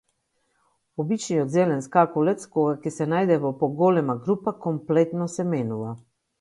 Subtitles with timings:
[1.03, 5.97] Обичниот зелен скакулец, кога ќе се најде во поголема група, комплетно се менува.